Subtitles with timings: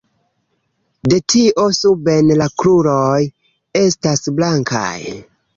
[1.13, 3.21] De tio suben la kruroj
[3.85, 4.91] estas blankaj.